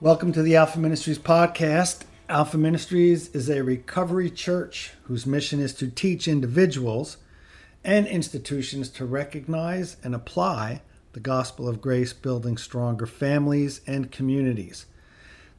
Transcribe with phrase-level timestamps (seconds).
[0.00, 2.04] Welcome to the Alpha Ministries podcast.
[2.28, 7.16] Alpha Ministries is a recovery church whose mission is to teach individuals
[7.82, 10.82] and institutions to recognize and apply
[11.14, 14.86] the gospel of grace, building stronger families and communities.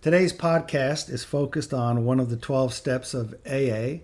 [0.02, 4.04] Today's podcast is focused on one of the 12 steps of AA.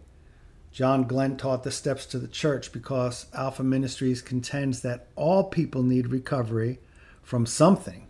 [0.74, 5.82] John Glenn taught the steps to the church because Alpha Ministries contends that all people
[5.82, 6.80] need recovery
[7.24, 8.05] from something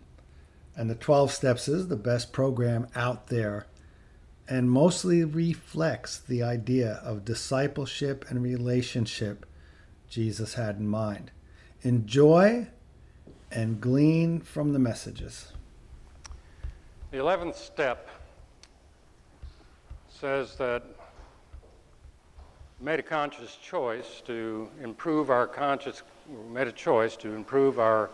[0.76, 3.66] and the 12 Steps is the best program out there
[4.48, 9.46] and mostly reflects the idea of discipleship and relationship
[10.08, 11.30] Jesus had in mind.
[11.82, 12.68] Enjoy
[13.50, 15.52] and glean from the messages.
[17.10, 18.08] The 11th step
[20.08, 20.84] says that
[22.80, 26.02] made a conscious choice to improve our conscious
[26.50, 28.10] made a choice to improve our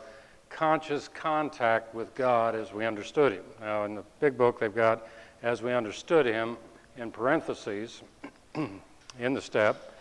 [0.52, 3.45] conscious contact with God as we understood Him.
[3.61, 5.06] Now, in the big book, they've got
[5.42, 6.56] as we understood Him
[6.97, 8.03] in parentheses
[8.55, 9.92] in the step.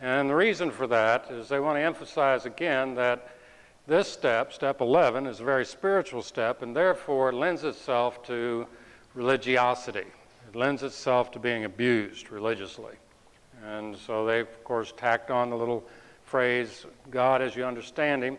[0.00, 3.30] And the reason for that is they want to emphasize again that
[3.86, 8.66] this step, step 11, is a very spiritual step and therefore lends itself to
[9.14, 10.06] religiosity.
[10.48, 12.94] It lends itself to being abused religiously.
[13.64, 15.84] And so they've, of course, tacked on the little
[16.24, 18.38] phrase, God as you understand Him.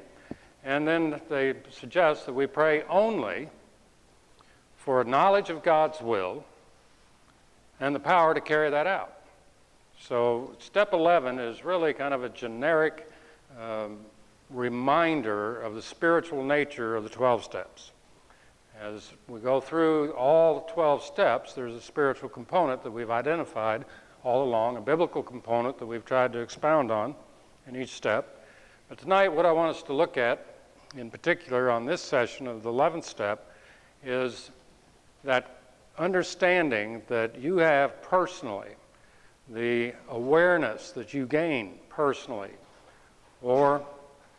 [0.64, 3.50] And then they suggest that we pray only
[4.78, 6.44] for knowledge of God's will
[7.80, 9.14] and the power to carry that out.
[10.02, 13.10] So, step 11 is really kind of a generic
[13.60, 14.00] um,
[14.50, 17.92] reminder of the spiritual nature of the 12 steps.
[18.82, 23.84] As we go through all 12 steps, there's a spiritual component that we've identified
[24.24, 27.14] all along, a biblical component that we've tried to expound on
[27.68, 28.46] in each step.
[28.88, 30.46] But tonight, what I want us to look at,
[30.96, 33.52] in particular on this session of the 11th step,
[34.04, 34.52] is
[35.24, 35.60] that
[35.98, 38.70] understanding that you have personally,
[39.50, 42.52] the awareness that you gain personally,
[43.42, 43.86] or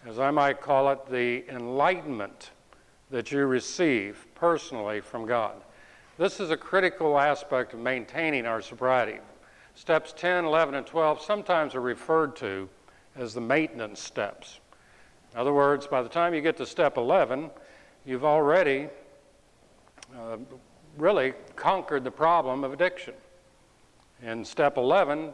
[0.06, 2.50] as I might call it, the enlightenment
[3.10, 5.56] that you receive personally from God.
[6.16, 9.18] This is a critical aspect of maintaining our sobriety.
[9.74, 12.68] Steps 10, 11, and 12 sometimes are referred to
[13.16, 14.60] as the maintenance steps.
[15.32, 17.50] In other words, by the time you get to step 11,
[18.04, 18.88] you've already
[20.16, 20.38] uh,
[20.98, 23.14] really conquered the problem of addiction.
[24.22, 25.30] In step 11,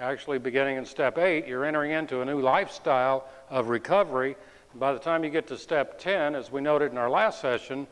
[0.00, 4.36] actually beginning in step 8, you're entering into a new lifestyle of recovery.
[4.74, 7.86] By the time you get to step 10, as we noted in our last session,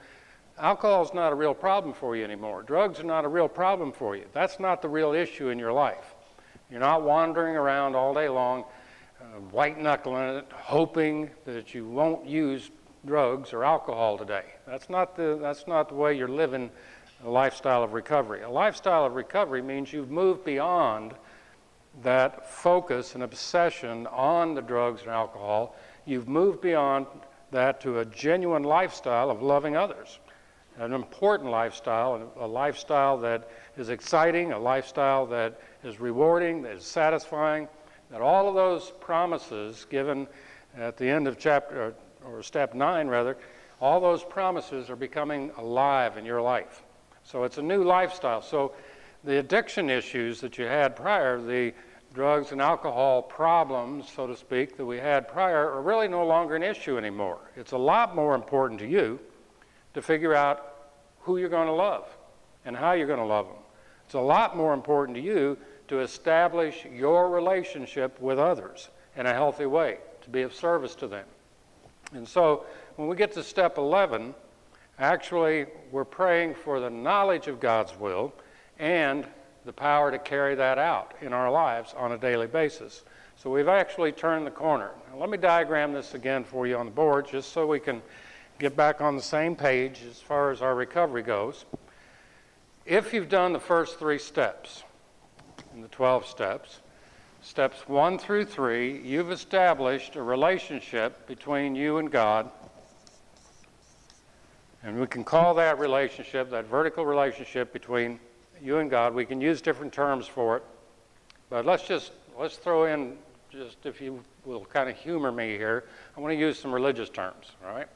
[0.59, 2.63] alcohol is not a real problem for you anymore.
[2.63, 4.25] Drugs are not a real problem for you.
[4.33, 6.15] That's not the real issue in your life.
[6.71, 8.65] You're not wandering around all day long
[9.51, 12.71] white knuckling it, hoping that you won't use
[13.05, 14.45] drugs or alcohol today.
[14.67, 16.71] That's not the, that's not the way you're living
[17.25, 18.43] a lifestyle of recovery.
[18.43, 21.15] A lifestyle of recovery means you've moved beyond
[22.03, 25.75] that focus and obsession on the drugs and alcohol.
[26.05, 27.07] You've moved beyond
[27.53, 30.19] that to a genuine lifestyle of loving others.
[30.79, 33.49] An important lifestyle, a lifestyle that
[33.79, 37.67] is exciting, a lifestyle that is rewarding, that is satisfying,
[38.11, 40.27] that all of those promises given
[40.77, 41.95] at the end of chapter,
[42.25, 43.37] or step nine rather,
[43.81, 46.83] all those promises are becoming alive in your life.
[47.25, 48.43] So it's a new lifestyle.
[48.43, 48.73] So
[49.25, 51.73] the addiction issues that you had prior, the
[52.15, 56.57] drugs and alcohol problems, so to speak, that we had prior, are really no longer
[56.57, 57.39] an issue anymore.
[57.57, 59.19] It's a lot more important to you
[59.95, 60.75] to figure out
[61.21, 62.07] who you're going to love
[62.65, 63.57] and how you're going to love them.
[64.05, 69.33] It's a lot more important to you to establish your relationship with others in a
[69.33, 71.25] healthy way, to be of service to them.
[72.13, 72.67] And so
[72.97, 74.35] when we get to step 11,
[74.99, 78.33] actually we're praying for the knowledge of God's will
[78.79, 79.27] and
[79.65, 83.05] the power to carry that out in our lives on a daily basis.
[83.37, 84.93] So we've actually turned the corner.
[85.11, 88.01] Now, let me diagram this again for you on the board just so we can
[88.59, 91.67] get back on the same page as far as our recovery goes.
[92.87, 94.85] If you've done the first three steps,
[95.77, 96.81] in the 12 steps.
[97.43, 102.51] Steps 1 through 3, you've established a relationship between you and God.
[104.83, 108.19] And we can call that relationship, that vertical relationship between
[108.63, 110.63] you and God, we can use different terms for it.
[111.51, 113.19] But let's just let's throw in
[113.51, 115.85] just if you will kind of humor me here,
[116.17, 117.89] I want to use some religious terms, all right?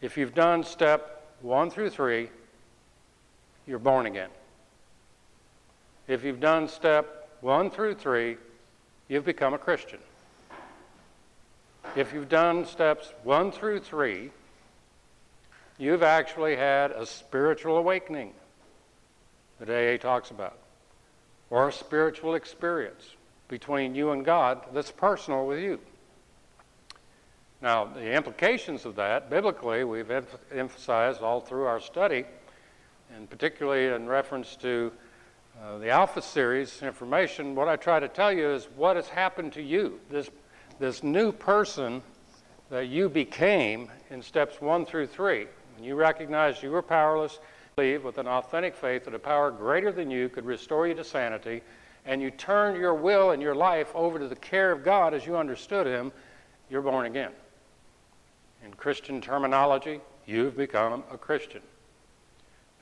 [0.00, 2.28] If you've done step 1 through 3,
[3.66, 4.30] you're born again.
[6.06, 8.36] If you've done step one through three,
[9.08, 10.00] you've become a Christian.
[11.96, 14.30] If you've done steps one through three,
[15.78, 18.34] you've actually had a spiritual awakening
[19.60, 20.58] that AA talks about,
[21.48, 23.14] or a spiritual experience
[23.48, 25.78] between you and God that's personal with you.
[27.62, 32.26] Now, the implications of that, biblically, we've em- emphasized all through our study,
[33.14, 34.92] and particularly in reference to
[35.62, 39.52] uh, the Alpha series information, what I try to tell you is what has happened
[39.54, 40.00] to you.
[40.10, 40.28] This,
[40.78, 42.02] this new person
[42.70, 45.46] that you became in steps one through three.
[45.76, 47.38] When you recognized you were powerless,
[47.76, 51.04] believe with an authentic faith that a power greater than you could restore you to
[51.04, 51.62] sanity,
[52.04, 55.24] and you turned your will and your life over to the care of God as
[55.24, 56.12] you understood Him,
[56.68, 57.32] you're born again.
[58.64, 61.62] In Christian terminology, you've become a Christian.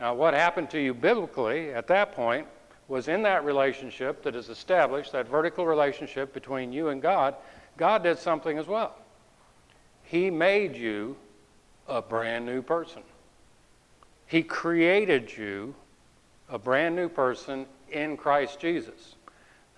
[0.00, 2.46] Now, what happened to you biblically at that point
[2.88, 7.34] was in that relationship that is established, that vertical relationship between you and God,
[7.76, 8.96] God did something as well.
[10.04, 11.16] He made you
[11.88, 13.02] a brand new person.
[14.26, 15.74] He created you
[16.48, 19.14] a brand new person in Christ Jesus.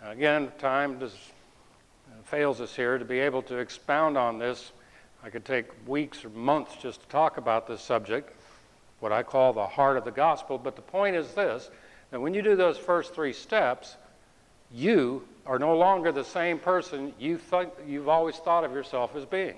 [0.02, 1.16] Now, again, time does,
[2.24, 4.72] fails us here to be able to expound on this.
[5.22, 8.36] I could take weeks or months just to talk about this subject,
[9.00, 10.58] what I call the heart of the gospel.
[10.58, 11.70] But the point is this
[12.14, 13.96] that when you do those first three steps,
[14.72, 19.24] you are no longer the same person you th- you've always thought of yourself as
[19.24, 19.56] being.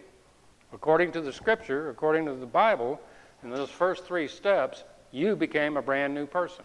[0.72, 2.98] According to the scripture, according to the Bible,
[3.42, 6.64] in those first three steps, you became a brand new person.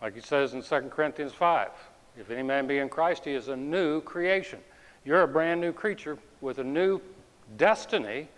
[0.00, 1.70] Like he says in 2 Corinthians 5
[2.16, 4.60] if any man be in Christ, he is a new creation.
[5.04, 7.00] You're a brand new creature with a new
[7.56, 8.28] destiny,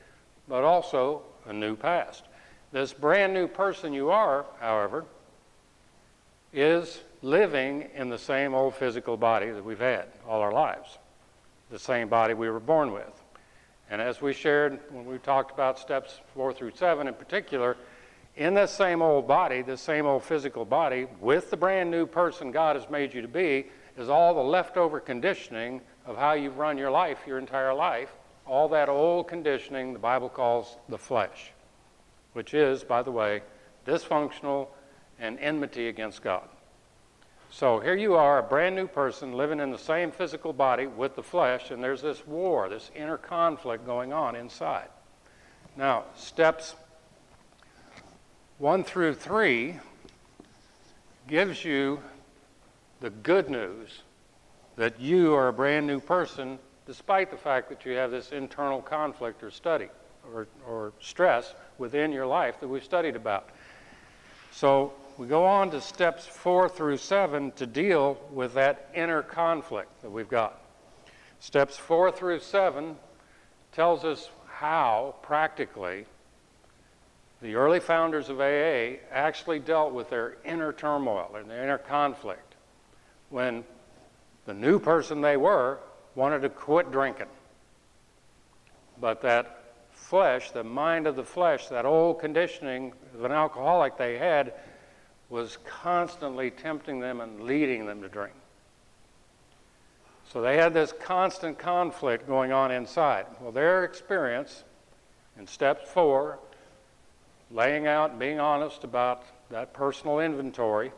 [0.48, 2.24] but also a new past.
[2.72, 5.04] This brand new person you are, however,
[6.52, 10.98] is living in the same old physical body that we've had all our lives,
[11.70, 13.22] the same body we were born with.
[13.90, 17.76] And as we shared when we talked about steps four through seven in particular,
[18.36, 22.52] in this same old body, this same old physical body, with the brand new person
[22.52, 23.66] God has made you to be,
[23.96, 28.10] is all the leftover conditioning of how you've run your life your entire life.
[28.46, 31.50] All that old conditioning the Bible calls the flesh,
[32.32, 33.42] which is, by the way,
[33.86, 34.68] dysfunctional
[35.18, 36.48] and enmity against God.
[37.50, 41.16] So here you are, a brand new person living in the same physical body with
[41.16, 44.88] the flesh, and there's this war, this inner conflict going on inside.
[45.76, 46.74] Now, steps
[48.58, 49.78] one through three
[51.26, 52.02] gives you
[53.00, 54.00] the good news
[54.76, 58.80] that you are a brand new person despite the fact that you have this internal
[58.80, 59.88] conflict or study
[60.32, 63.50] or, or stress within your life that we've studied about.
[64.50, 70.00] So we go on to steps four through seven to deal with that inner conflict
[70.00, 70.62] that we've got.
[71.40, 72.96] Steps four through seven
[73.72, 76.06] tells us how practically
[77.42, 82.54] the early founders of AA actually dealt with their inner turmoil and their inner conflict
[83.30, 83.64] when
[84.46, 85.78] the new person they were
[86.14, 87.26] wanted to quit drinking.
[89.00, 94.16] But that flesh, the mind of the flesh, that old conditioning of an alcoholic they
[94.16, 94.52] had,
[95.30, 98.34] was constantly tempting them and leading them to drink.
[100.32, 103.26] So they had this constant conflict going on inside.
[103.40, 104.64] Well, their experience
[105.38, 106.38] in step four,
[107.50, 110.92] laying out and being honest about that personal inventory.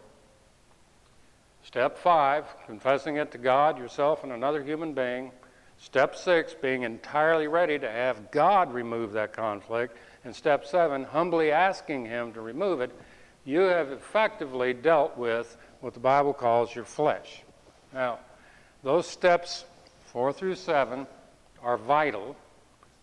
[1.62, 5.30] Step five, confessing it to God, yourself, and another human being.
[5.78, 9.96] Step six, being entirely ready to have God remove that conflict.
[10.25, 12.90] And step seven, humbly asking Him to remove it
[13.44, 17.42] you have effectively dealt with what the Bible calls your flesh.
[17.92, 18.18] Now,
[18.82, 19.64] those steps,
[20.06, 21.06] four through seven,
[21.62, 22.37] are vital,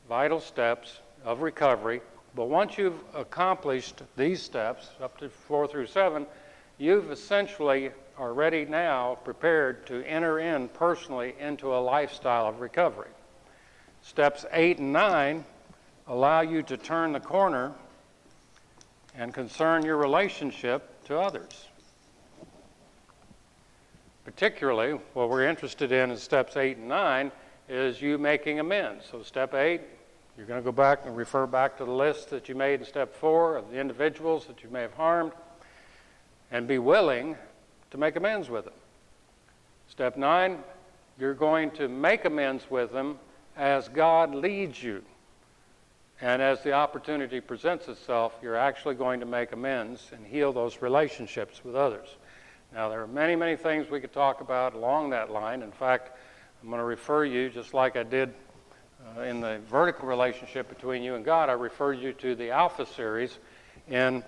[0.08, 2.01] vital steps of recovery.
[2.36, 6.27] But once you've accomplished these steps, up to four through seven,
[6.77, 13.10] you've essentially are ready now, prepared to enter in personally into a lifestyle of recovery.
[14.01, 15.46] Steps eight and nine
[16.08, 17.74] allow you to turn the corner
[19.17, 21.67] and concern your relationship to others.
[24.24, 27.31] Particularly, what we're interested in in steps eight and nine
[27.67, 29.05] is you making amends.
[29.09, 29.81] So, step eight,
[30.38, 32.86] you're going to go back and refer back to the list that you made in
[32.86, 35.31] step four of the individuals that you may have harmed
[36.51, 37.36] and be willing
[37.91, 38.74] to make amends with them.
[39.89, 40.59] Step nine,
[41.17, 43.17] you're going to make amends with them
[43.55, 45.03] as God leads you.
[46.19, 50.81] And as the opportunity presents itself, you're actually going to make amends and heal those
[50.81, 52.07] relationships with others.
[52.74, 55.62] Now, there are many, many things we could talk about along that line.
[55.62, 56.17] In fact,
[56.62, 58.33] I'm going to refer you, just like I did
[59.15, 62.86] uh, in the vertical relationship between you and God, I refer you to the Alpha
[62.86, 63.38] series.
[63.88, 64.24] In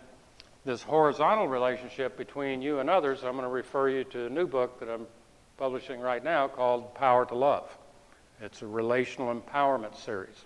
[0.65, 4.45] this horizontal relationship between you and others, I'm going to refer you to a new
[4.45, 5.07] book that I'm
[5.57, 7.75] publishing right now called Power to Love.
[8.41, 10.45] It's a relational empowerment series.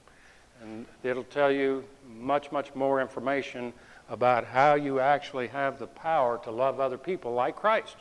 [0.61, 3.73] And it'll tell you much, much more information
[4.09, 7.95] about how you actually have the power to love other people like Christ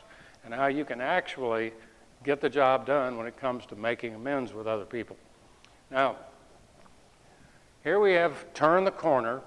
[0.45, 1.73] and how you can actually
[2.23, 5.17] get the job done when it comes to making amends with other people.
[5.91, 6.17] Now,
[7.83, 9.41] here we have turned the corner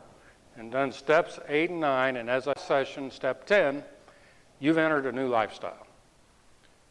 [0.56, 3.82] and done steps 8 and 9, and as I session step 10,
[4.58, 5.86] you've entered a new lifestyle.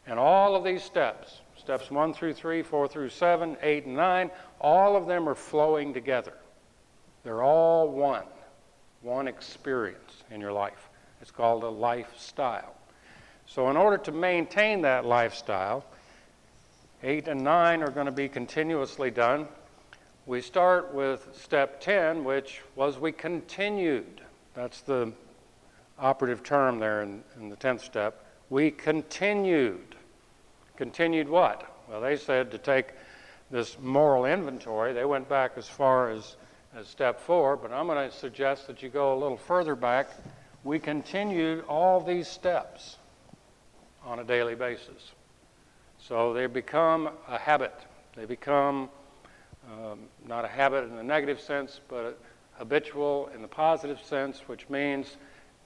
[0.06, 4.30] And all of these steps, steps 1 through 3, 4 through 7, 8 and 9,
[4.60, 6.32] all of them are flowing together.
[7.24, 8.24] They're all one,
[9.02, 10.88] one experience in your life.
[11.20, 12.74] It's called a lifestyle.
[13.46, 15.84] So, in order to maintain that lifestyle,
[17.02, 19.46] 8 and 9 are going to be continuously done.
[20.26, 24.22] We start with step 10, which was we continued.
[24.54, 25.12] That's the
[25.98, 28.24] operative term there in, in the 10th step.
[28.50, 29.94] We continued.
[30.76, 31.72] Continued what?
[31.88, 32.88] Well, they said to take
[33.50, 34.92] this moral inventory.
[34.92, 36.36] They went back as far as,
[36.74, 40.08] as step four, but I'm going to suggest that you go a little further back.
[40.64, 42.96] We continued all these steps
[44.04, 45.12] on a daily basis.
[45.98, 47.74] So they become a habit.
[48.16, 48.88] They become
[49.68, 52.18] um, not a habit in the negative sense, but
[52.52, 55.16] habitual in the positive sense, which means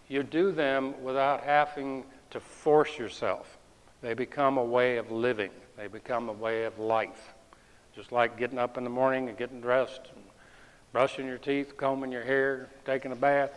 [0.08, 3.58] you do them without having to force yourself.
[4.02, 7.34] They become a way of living, they become a way of life.
[8.00, 10.24] Just like getting up in the morning and getting dressed, and
[10.90, 13.50] brushing your teeth, combing your hair, taking a bath.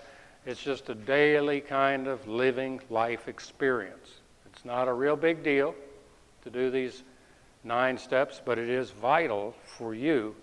[0.45, 4.15] It's just a daily kind of living life experience.
[4.47, 5.73] It's not a real big deal
[6.41, 7.03] to do these
[7.63, 10.35] nine steps, but it is vital for you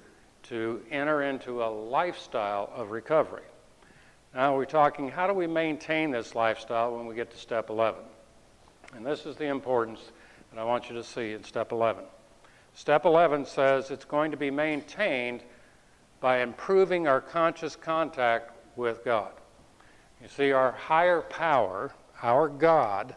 [0.45, 3.45] to enter into a lifestyle of recovery.
[4.35, 8.00] Now we're talking how do we maintain this lifestyle when we get to step 11?
[8.97, 10.00] And this is the importance
[10.50, 12.02] that I want you to see in step 11.
[12.80, 15.42] Step 11 says it's going to be maintained
[16.18, 19.32] by improving our conscious contact with God.
[20.22, 23.14] You see, our higher power, our God,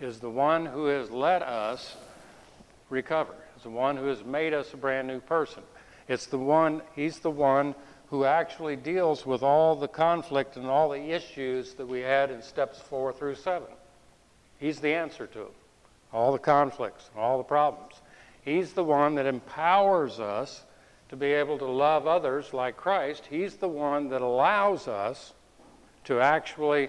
[0.00, 1.96] is the one who has let us
[2.90, 3.36] recover.
[3.54, 5.62] It's the one who has made us a brand new person.
[6.08, 7.76] It's the one, he's the one
[8.08, 12.42] who actually deals with all the conflict and all the issues that we had in
[12.42, 13.68] steps four through seven.
[14.58, 15.54] He's the answer to them,
[16.12, 17.94] all the conflicts and all the problems.
[18.48, 20.64] He's the one that empowers us
[21.10, 23.26] to be able to love others like Christ.
[23.28, 25.34] He's the one that allows us
[26.04, 26.88] to actually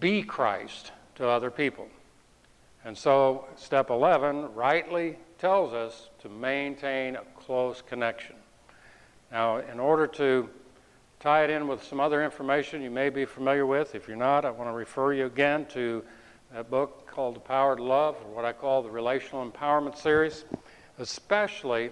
[0.00, 1.86] be Christ to other people.
[2.84, 8.34] And so, step 11 rightly tells us to maintain a close connection.
[9.30, 10.48] Now, in order to
[11.20, 14.44] tie it in with some other information you may be familiar with, if you're not,
[14.44, 16.02] I want to refer you again to
[16.52, 20.44] that book called The Power to Love, or what I call the Relational Empowerment Series,
[20.98, 21.90] especially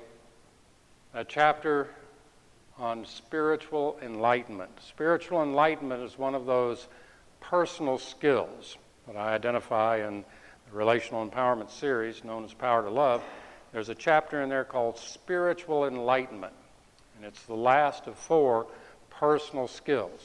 [1.12, 1.88] a chapter
[2.78, 4.70] on spiritual enlightenment.
[4.80, 6.86] Spiritual enlightenment is one of those
[7.40, 10.24] personal skills that I identify in
[10.70, 13.22] the Relational Empowerment series known as Power to Love.
[13.72, 16.54] There's a chapter in there called Spiritual Enlightenment,
[17.16, 18.66] and it's the last of four
[19.10, 20.20] personal skills.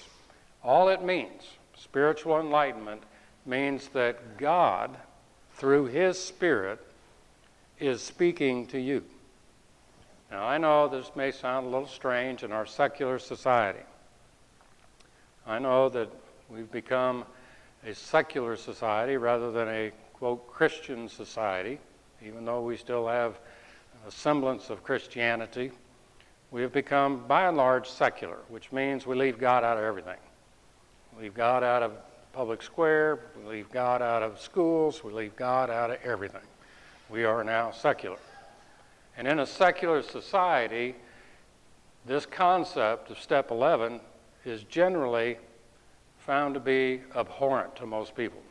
[0.64, 1.44] All it means,
[1.76, 3.04] spiritual enlightenment,
[3.46, 4.98] means that God,
[5.54, 6.80] through His Spirit,
[7.80, 9.04] is speaking to you.
[10.32, 13.80] Now, I know this may sound a little strange in our secular society.
[15.48, 16.10] I know that
[16.50, 17.26] we've become
[17.86, 21.80] a secular society rather than a, quote, Christian society,
[22.24, 23.40] even though we still have
[24.08, 25.72] a semblance of Christianity.
[26.52, 30.18] We have become, by and large, secular, which means we leave God out of everything.
[31.16, 31.94] We leave God out of
[32.34, 36.42] public square, we leave God out of schools, we leave God out of everything.
[37.10, 38.20] We are now secular.
[39.18, 40.96] And in a secular society,
[42.06, 44.00] this concept of step 11
[44.46, 45.38] is generally
[46.18, 48.42] found to be abhorrent to most people.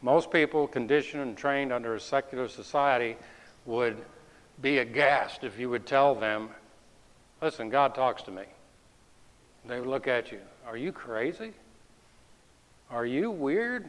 [0.00, 3.16] Most people, conditioned and trained under a secular society,
[3.66, 3.96] would
[4.60, 6.50] be aghast if you would tell them,
[7.40, 8.44] Listen, God talks to me.
[9.64, 11.52] They would look at you, Are you crazy?
[12.92, 13.88] Are you weird?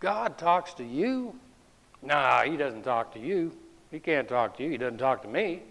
[0.00, 1.38] God talks to you?
[2.02, 3.52] Nah, He doesn't talk to you.
[3.90, 4.70] He can't talk to you.
[4.70, 5.62] He doesn't talk to me.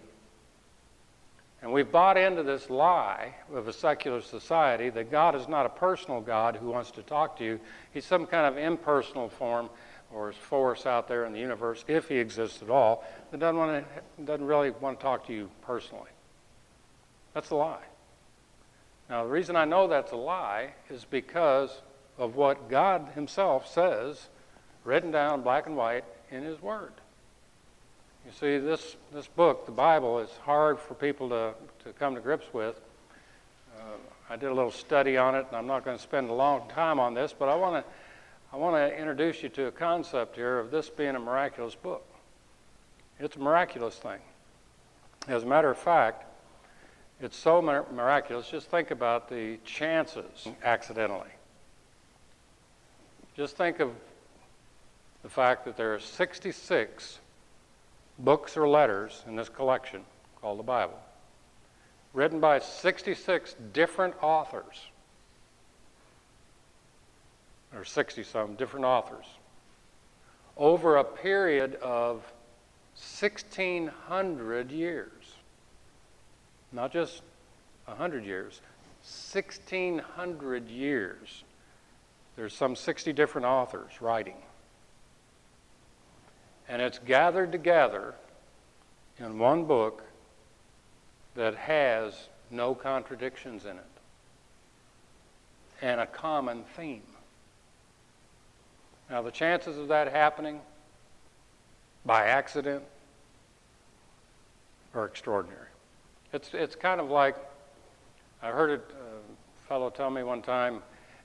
[1.62, 5.70] And we've bought into this lie of a secular society that God is not a
[5.70, 7.60] personal God who wants to talk to you.
[7.92, 9.68] He's some kind of impersonal form
[10.12, 13.84] or force out there in the universe, if he exists at all, that doesn't, want
[14.18, 16.10] to, doesn't really want to talk to you personally.
[17.34, 17.84] That's a lie.
[19.08, 21.70] Now, the reason I know that's a lie is because
[22.20, 24.28] of what God Himself says,
[24.84, 26.92] written down black and white in His Word.
[28.26, 32.20] You see, this, this book, the Bible, is hard for people to, to come to
[32.20, 32.78] grips with.
[33.76, 33.82] Uh,
[34.28, 36.68] I did a little study on it, and I'm not going to spend a long
[36.68, 37.90] time on this, but I want to
[38.52, 42.04] I want to introduce you to a concept here of this being a miraculous book.
[43.20, 44.18] It's a miraculous thing.
[45.28, 46.24] As a matter of fact,
[47.20, 51.30] it's so miraculous, just think about the chances accidentally.
[53.40, 53.90] Just think of
[55.22, 57.20] the fact that there are 66
[58.18, 60.02] books or letters in this collection
[60.42, 61.00] called the Bible,
[62.12, 64.88] written by 66 different authors,
[67.74, 69.24] or 60 some different authors,
[70.58, 72.16] over a period of
[73.20, 75.36] 1,600 years.
[76.72, 77.22] Not just
[77.86, 78.60] 100 years,
[79.32, 81.44] 1,600 years.
[82.40, 84.36] There's some 60 different authors writing.
[86.70, 88.14] And it's gathered together
[89.18, 90.04] in one book
[91.34, 92.14] that has
[92.50, 93.84] no contradictions in it
[95.82, 97.02] and a common theme.
[99.10, 100.60] Now, the chances of that happening
[102.06, 102.84] by accident
[104.94, 105.68] are extraordinary.
[106.32, 107.36] It's, it's kind of like,
[108.42, 108.80] I heard a
[109.68, 110.80] fellow tell me one time,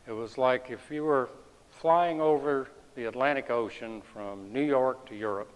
[0.08, 1.30] it was like if you were
[1.72, 5.52] flying over the Atlantic Ocean from New York to Europe,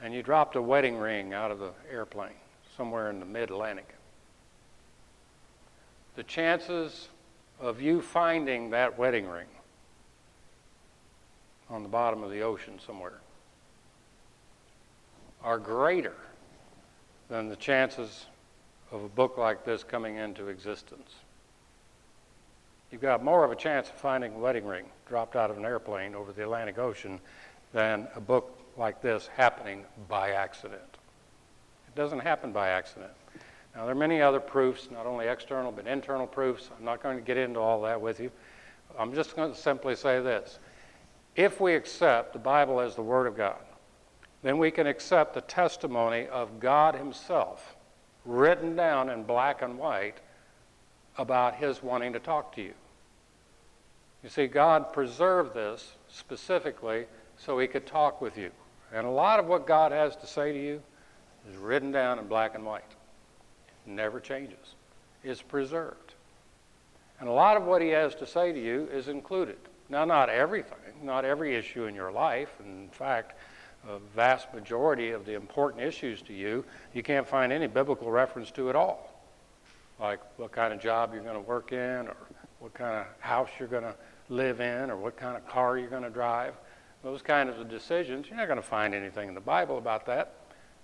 [0.00, 2.30] and you dropped a wedding ring out of the airplane
[2.76, 3.94] somewhere in the mid Atlantic.
[6.14, 7.08] The chances
[7.60, 9.48] of you finding that wedding ring
[11.68, 13.20] on the bottom of the ocean somewhere
[15.42, 16.14] are greater
[17.28, 18.26] than the chances
[18.92, 21.14] of a book like this coming into existence.
[22.90, 25.64] You've got more of a chance of finding a wedding ring dropped out of an
[25.64, 27.20] airplane over the Atlantic Ocean
[27.72, 30.98] than a book like this happening by accident.
[31.88, 33.12] It doesn't happen by accident.
[33.74, 36.70] Now, there are many other proofs, not only external but internal proofs.
[36.78, 38.30] I'm not going to get into all that with you.
[38.98, 40.58] I'm just going to simply say this.
[41.34, 43.58] If we accept the Bible as the Word of God,
[44.42, 47.76] then we can accept the testimony of God Himself
[48.24, 50.18] written down in black and white
[51.18, 52.74] about His wanting to talk to you.
[54.22, 57.06] You see, God preserved this specifically
[57.38, 58.50] so He could talk with you.
[58.92, 60.82] And a lot of what God has to say to you
[61.48, 62.82] is written down in black and white.
[63.86, 64.74] It never changes,
[65.22, 66.14] it's preserved.
[67.18, 69.56] And a lot of what He has to say to you is included.
[69.88, 72.50] Now, not everything, not every issue in your life.
[72.64, 73.38] In fact,
[73.88, 78.50] a vast majority of the important issues to you, you can't find any biblical reference
[78.52, 79.05] to at all.
[80.00, 82.16] Like what kind of job you're going to work in, or
[82.58, 83.94] what kind of house you're going to
[84.28, 86.54] live in, or what kind of car you're going to drive.
[87.02, 90.34] Those kinds of decisions, you're not going to find anything in the Bible about that.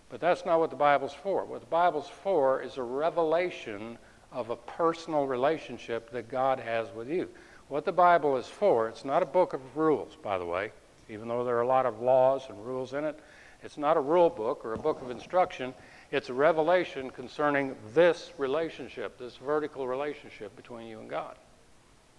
[0.08, 1.44] But that's not what the Bible's for.
[1.44, 3.98] What the Bible's for is a revelation
[4.30, 7.28] of a personal relationship that God has with you.
[7.68, 10.72] What the Bible is for, it's not a book of rules, by the way
[11.12, 13.18] even though there are a lot of laws and rules in it.
[13.62, 15.74] It's not a rule book or a book of instruction.
[16.12, 21.36] It's a revelation concerning this relationship, this vertical relationship between you and God.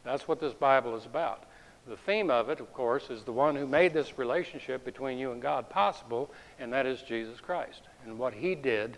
[0.04, 1.44] That's what this Bible is about.
[1.88, 5.32] The theme of it, of course, is the one who made this relationship between you
[5.32, 7.82] and God possible, and that is Jesus Christ.
[8.04, 8.98] And what he did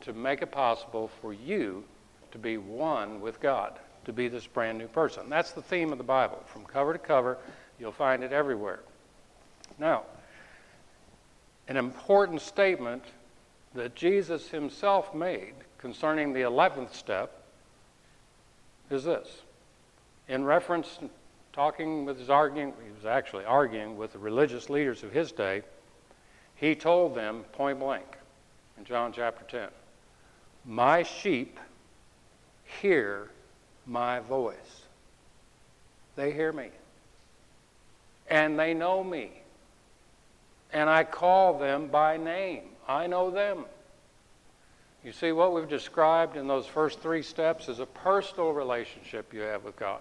[0.00, 1.84] to make it possible for you
[2.32, 5.30] to be one with God, to be this brand new person.
[5.30, 6.42] That's the theme of the Bible.
[6.46, 7.38] From cover to cover,
[7.78, 8.80] you'll find it everywhere.
[9.78, 10.02] Now,
[11.68, 13.04] an important statement
[13.74, 17.42] that Jesus himself made concerning the 11th step
[18.90, 19.28] is this.
[20.28, 20.98] In reference,
[21.52, 25.62] talking with his arguing, he was actually arguing with the religious leaders of his day,
[26.56, 28.18] he told them point blank
[28.76, 29.68] in John chapter 10
[30.64, 31.58] My sheep
[32.80, 33.30] hear
[33.86, 34.56] my voice.
[36.16, 36.70] They hear me.
[38.28, 39.30] And they know me
[40.72, 42.64] and I call them by name.
[42.88, 43.66] I know them.
[45.04, 49.40] You see, what we've described in those first three steps is a personal relationship you
[49.40, 50.00] have with God.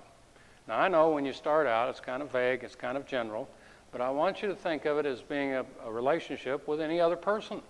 [0.67, 3.47] Now, I know when you start out, it's kind of vague, it's kind of general,
[3.91, 6.99] but I want you to think of it as being a, a relationship with any
[6.99, 7.61] other person.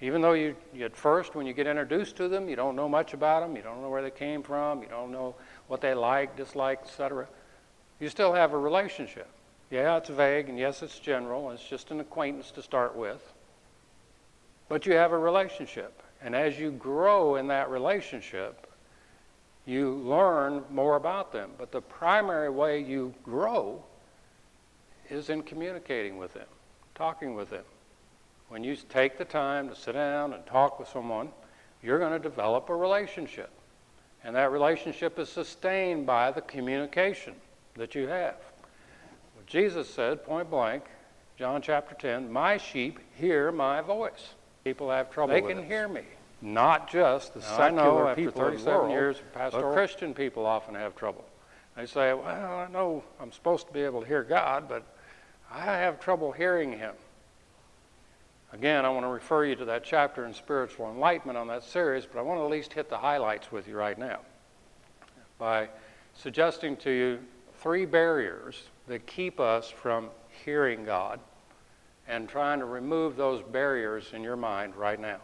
[0.00, 3.14] Even though you, at first, when you get introduced to them, you don't know much
[3.14, 5.34] about them, you don't know where they came from, you don't know
[5.68, 7.28] what they like, dislike, etc.,
[8.00, 9.28] you still have a relationship.
[9.70, 13.32] Yeah, it's vague, and yes, it's general, and it's just an acquaintance to start with.
[14.68, 16.02] But you have a relationship.
[16.22, 18.66] And as you grow in that relationship,
[19.66, 21.50] you learn more about them.
[21.58, 23.82] But the primary way you grow
[25.10, 26.46] is in communicating with them,
[26.94, 27.64] talking with them.
[28.48, 31.30] When you take the time to sit down and talk with someone,
[31.82, 33.50] you're going to develop a relationship.
[34.24, 37.34] And that relationship is sustained by the communication
[37.74, 38.36] that you have.
[39.46, 40.84] Jesus said, point blank,
[41.36, 44.34] John chapter 10, My sheep hear my voice.
[44.64, 45.34] People have trouble.
[45.34, 46.02] They can hear me.
[46.40, 50.12] Not just the now, secular I know after people 37 world, years of pastoral, Christian
[50.12, 51.24] people often have trouble.
[51.76, 54.84] They say, Well, I know I'm supposed to be able to hear God, but
[55.50, 56.94] I have trouble hearing Him.
[58.52, 62.04] Again, I want to refer you to that chapter in Spiritual Enlightenment on that series,
[62.04, 64.20] but I want to at least hit the highlights with you right now
[65.38, 65.68] by
[66.14, 67.18] suggesting to you
[67.58, 70.10] three barriers that keep us from
[70.44, 71.20] hearing God
[72.12, 75.16] and trying to remove those barriers in your mind right now.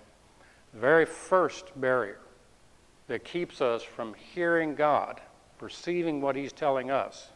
[0.72, 2.18] The very first barrier
[3.08, 5.20] that keeps us from hearing God,
[5.58, 7.28] perceiving what He's telling us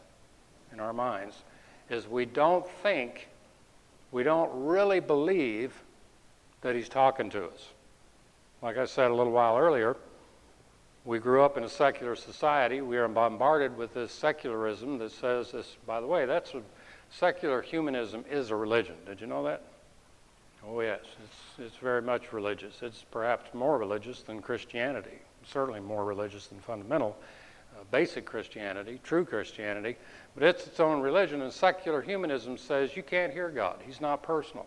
[0.71, 1.43] in our minds,
[1.91, 3.27] is we don't think
[4.11, 5.73] we don't really believe
[6.61, 7.69] that he's talking to us.
[8.61, 9.97] Like I said a little while earlier,
[11.03, 12.81] we grew up in a secular society.
[12.81, 16.61] We are bombarded with this secularism that says this, by the way, that's a,
[17.19, 18.95] secular humanism is a religion.
[19.05, 19.61] Did you know that?
[20.67, 21.01] Oh, yes.
[21.23, 22.75] It's, it's very much religious.
[22.81, 27.17] It's perhaps more religious than Christianity, certainly more religious than fundamental,
[27.75, 29.97] uh, basic Christianity, true Christianity.
[30.35, 33.77] But it's its own religion, and secular humanism says you can't hear God.
[33.85, 34.65] He's not personal.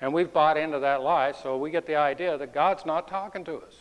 [0.00, 3.44] And we've bought into that lie, so we get the idea that God's not talking
[3.44, 3.74] to us.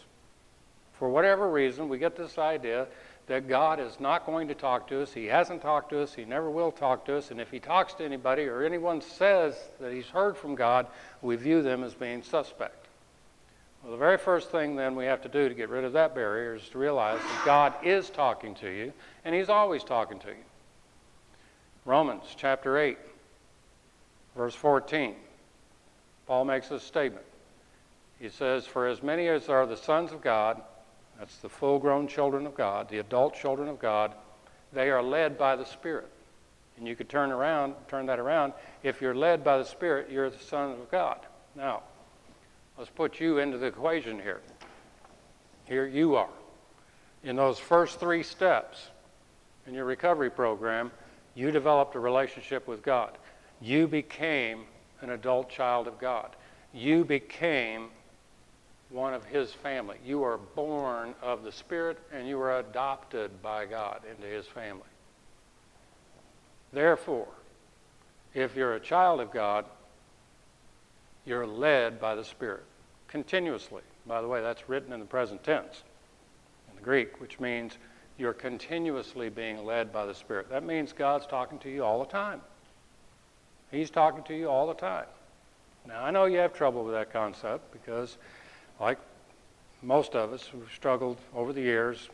[0.94, 2.88] For whatever reason, we get this idea
[3.28, 5.14] that God is not going to talk to us.
[5.14, 6.14] He hasn't talked to us.
[6.14, 7.30] He never will talk to us.
[7.30, 10.88] And if he talks to anybody or anyone says that he's heard from God,
[11.22, 12.88] we view them as being suspect.
[13.84, 16.16] Well, the very first thing then we have to do to get rid of that
[16.16, 20.30] barrier is to realize that God is talking to you, and he's always talking to
[20.30, 20.44] you.
[21.86, 22.98] Romans chapter 8,
[24.36, 25.16] verse 14.
[26.26, 27.26] Paul makes a statement.
[28.20, 30.62] He says, For as many as are the sons of God,
[31.18, 34.14] that's the full grown children of God, the adult children of God,
[34.74, 36.10] they are led by the Spirit.
[36.78, 38.54] And you could turn around, turn that around.
[38.84, 41.20] If you're led by the Spirit, you're the son of God.
[41.56, 41.82] Now,
[42.78, 44.42] let's put you into the equation here.
[45.66, 46.30] Here you are.
[47.24, 48.88] In those first three steps
[49.66, 50.92] in your recovery program,
[51.34, 53.18] you developed a relationship with God.
[53.60, 54.66] You became
[55.02, 56.36] an adult child of God.
[56.74, 57.90] You became
[58.90, 59.98] one of His family.
[60.06, 64.82] You are born of the Spirit and you are adopted by God into His family.
[66.72, 67.28] Therefore,
[68.34, 69.66] if you're a child of God,
[71.26, 72.64] you're led by the Spirit
[73.08, 73.82] continuously.
[74.06, 75.84] By the way, that's written in the present tense
[76.70, 77.78] in the Greek, which means
[78.18, 80.50] you're continuously being led by the Spirit.
[80.50, 82.42] That means God's talking to you all the time.
[83.72, 85.06] He's talking to you all the time.
[85.88, 88.18] Now, I know you have trouble with that concept because,
[88.80, 89.00] like
[89.82, 92.10] most of us who've struggled over the years,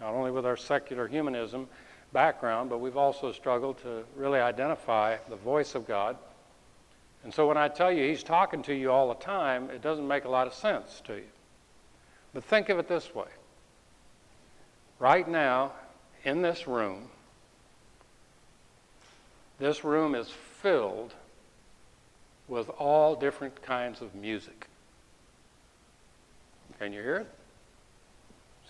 [0.00, 1.68] not only with our secular humanism
[2.12, 6.16] background, but we've also struggled to really identify the voice of God.
[7.24, 10.06] And so when I tell you He's talking to you all the time, it doesn't
[10.06, 11.28] make a lot of sense to you.
[12.32, 13.28] But think of it this way
[14.98, 15.72] right now,
[16.24, 17.08] in this room,
[19.58, 21.14] this room is filled
[22.48, 24.68] with all different kinds of music.
[26.78, 27.26] Can you hear it?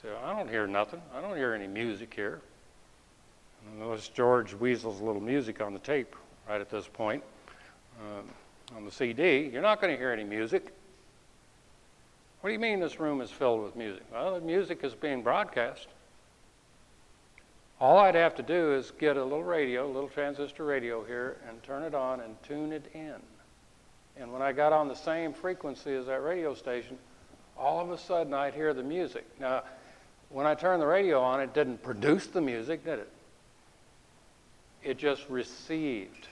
[0.02, 1.00] So I don't hear nothing.
[1.14, 2.40] I don't hear any music here.
[3.78, 6.14] Notice George Weasel's little music on the tape
[6.48, 7.22] right at this point.
[8.00, 8.28] Um,
[8.76, 10.72] on the CD, you're not going to hear any music.
[12.40, 14.04] What do you mean this room is filled with music?
[14.12, 15.88] Well, the music is being broadcast.
[17.80, 21.36] All I'd have to do is get a little radio, a little transistor radio here,
[21.48, 23.16] and turn it on and tune it in.
[24.16, 26.96] And when I got on the same frequency as that radio station,
[27.58, 29.24] all of a sudden I'd hear the music.
[29.40, 29.62] Now,
[30.28, 33.12] when I turned the radio on, it didn't produce the music, did it?
[34.82, 36.28] It just received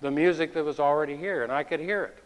[0.00, 2.18] the music that was already here, and I could hear it.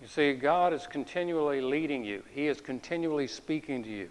[0.00, 4.10] You see, God is continually leading you, He is continually speaking to you.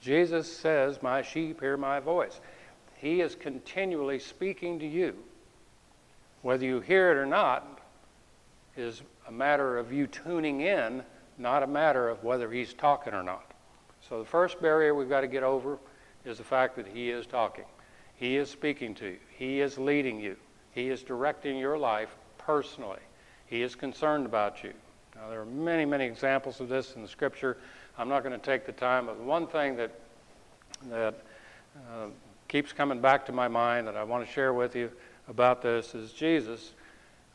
[0.00, 2.40] Jesus says, My sheep hear my voice.
[2.96, 5.16] He is continually speaking to you.
[6.42, 7.80] Whether you hear it or not
[8.76, 11.02] is a matter of you tuning in,
[11.38, 13.52] not a matter of whether he's talking or not.
[14.08, 15.78] So the first barrier we've got to get over
[16.24, 17.64] is the fact that he is talking.
[18.16, 19.18] He is speaking to you.
[19.36, 20.36] He is leading you.
[20.72, 23.00] He is directing your life personally.
[23.46, 24.72] He is concerned about you.
[25.14, 27.56] Now, there are many, many examples of this in the Scripture.
[27.98, 29.92] I'm not going to take the time, but one thing that
[30.90, 31.14] that
[31.76, 32.06] uh,
[32.48, 34.90] keeps coming back to my mind that I want to share with you
[35.28, 36.72] about this is Jesus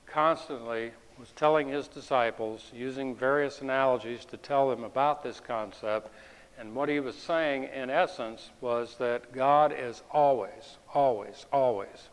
[0.06, 6.10] constantly was telling his disciples, using various analogies to tell them about this concept.
[6.58, 12.10] And what he was saying, in essence, was that God is always, always, always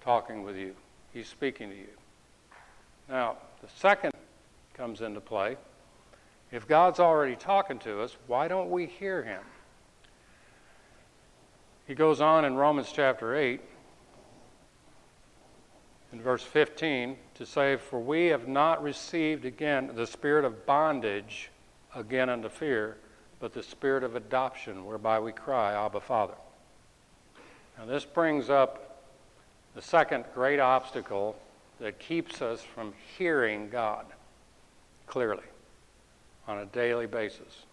[0.00, 0.74] talking with you.
[1.14, 1.86] He's speaking to you.
[3.08, 4.12] Now, the second
[4.74, 5.56] comes into play.
[6.50, 9.42] If God's already talking to us, why don't we hear him?
[11.86, 13.60] He goes on in Romans chapter 8,
[16.16, 21.50] in verse 15, to say, For we have not received again the spirit of bondage
[21.94, 22.96] again unto fear,
[23.38, 26.32] but the spirit of adoption, whereby we cry, Abba, Father.
[27.76, 29.04] Now, this brings up
[29.74, 31.36] the second great obstacle
[31.80, 34.06] that keeps us from hearing God
[35.06, 35.44] clearly
[36.48, 37.66] on a daily basis,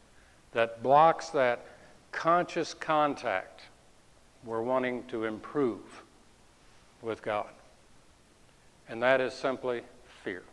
[0.51, 1.65] that blocks that
[2.11, 3.61] conscious contact
[4.43, 6.03] we're wanting to improve
[7.01, 7.47] with God.
[8.89, 9.81] And that is simply
[10.23, 10.43] fear.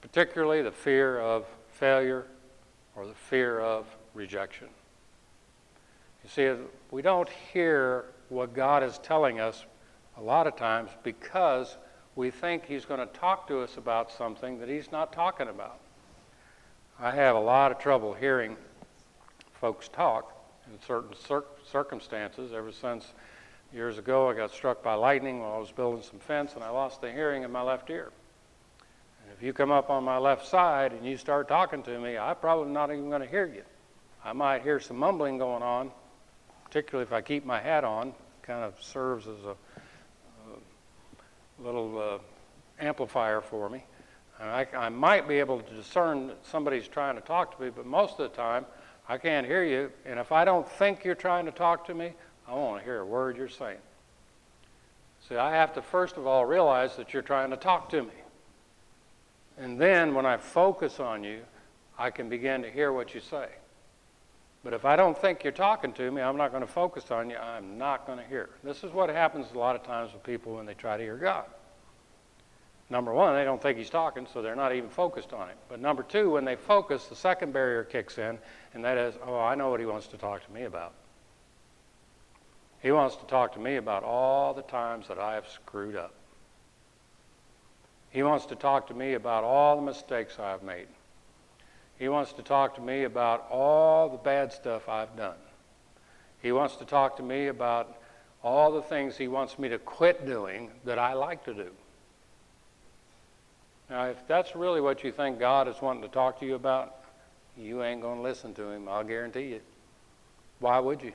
[0.00, 2.26] Particularly the fear of failure
[2.96, 4.68] or the fear of rejection.
[6.24, 6.52] You see,
[6.90, 9.64] we don't hear what God is telling us
[10.16, 11.76] a lot of times because
[12.14, 15.78] we think He's going to talk to us about something that He's not talking about.
[16.98, 18.56] I have a lot of trouble hearing
[19.60, 20.36] folks talk
[20.70, 22.52] in certain cir- circumstances.
[22.52, 23.12] Ever since
[23.72, 26.70] years ago, I got struck by lightning while I was building some fence, and I
[26.70, 28.12] lost the hearing in my left ear.
[29.22, 32.18] And if you come up on my left side and you start talking to me,
[32.18, 33.62] I'm probably not even going to hear you.
[34.24, 35.90] I might hear some mumbling going on,
[36.64, 38.08] particularly if I keep my hat on.
[38.08, 43.84] It Kind of serves as a, a little uh, amplifier for me.
[44.40, 47.70] And I, I might be able to discern that somebody's trying to talk to me,
[47.70, 48.66] but most of the time,
[49.08, 52.12] I can't hear you, and if I don't think you're trying to talk to me,
[52.48, 53.78] I won't hear a word you're saying.
[55.28, 58.10] See, I have to first of all realize that you're trying to talk to me.
[59.58, 61.40] And then when I focus on you,
[61.98, 63.48] I can begin to hear what you say.
[64.64, 67.30] But if I don't think you're talking to me, I'm not going to focus on
[67.30, 67.36] you.
[67.36, 68.50] I'm not going to hear.
[68.62, 71.16] This is what happens a lot of times with people when they try to hear
[71.16, 71.44] God.
[72.88, 75.56] Number one, they don't think he's talking, so they're not even focused on it.
[75.68, 78.38] But number two, when they focus, the second barrier kicks in,
[78.74, 80.92] and that is, oh, I know what he wants to talk to me about.
[82.82, 86.12] He wants to talk to me about all the times that I have screwed up.
[88.10, 90.88] He wants to talk to me about all the mistakes I've made.
[91.98, 95.36] He wants to talk to me about all the bad stuff I've done.
[96.42, 97.96] He wants to talk to me about
[98.42, 101.70] all the things he wants me to quit doing that I like to do.
[103.88, 106.96] Now, if that's really what you think God is wanting to talk to you about,
[107.56, 109.60] you ain't going to listen to him, I'll guarantee you.
[110.58, 111.12] Why would you?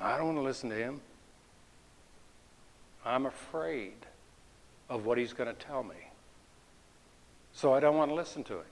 [0.00, 1.00] I don't want to listen to him.
[3.04, 3.94] I'm afraid
[4.88, 5.96] of what he's going to tell me.
[7.52, 8.64] So I don't want to listen to him.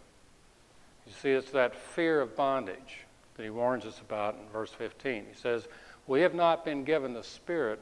[1.07, 3.05] You see, it's that fear of bondage
[3.37, 5.27] that he warns us about in verse 15.
[5.33, 5.67] He says,
[6.07, 7.81] We have not been given the spirit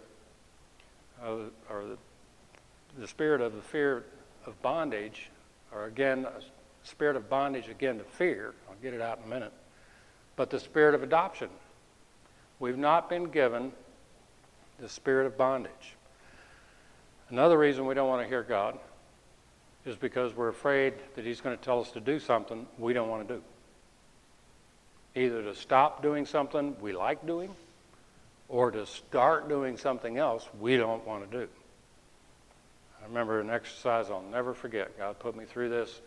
[1.22, 1.98] of, or the,
[3.00, 4.04] the spirit of the fear
[4.46, 5.30] of bondage,
[5.72, 6.26] or again,
[6.84, 8.54] spirit of bondage again to fear.
[8.68, 9.52] I'll get it out in a minute.
[10.36, 11.48] But the spirit of adoption.
[12.62, 13.72] We've not been given
[14.78, 15.96] the spirit of bondage.
[17.28, 18.78] Another reason we don't want to hear God
[19.84, 23.08] is because we're afraid that He's going to tell us to do something we don't
[23.08, 23.42] want to do.
[25.16, 27.50] Either to stop doing something we like doing
[28.48, 31.48] or to start doing something else we don't want to do.
[33.02, 34.96] I remember an exercise I'll never forget.
[34.96, 36.00] God put me through this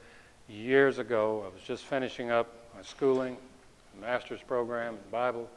[0.48, 1.44] years ago.
[1.46, 3.36] I was just finishing up my schooling,
[4.00, 5.50] master's program in Bible